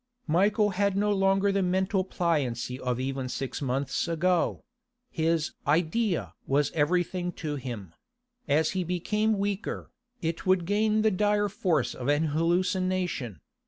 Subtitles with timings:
[0.25, 4.63] Michael had no longer the mental pliancy of even six months ago;
[5.11, 7.93] his idea was everything to him;
[8.47, 13.41] as he became weaker, it would gain the dire force of an hallucination.